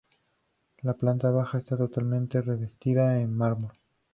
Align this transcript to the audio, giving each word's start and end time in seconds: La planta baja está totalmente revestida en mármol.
La 0.81 0.95
planta 0.95 1.29
baja 1.29 1.59
está 1.59 1.77
totalmente 1.77 2.41
revestida 2.41 3.19
en 3.19 3.37
mármol. 3.37 3.71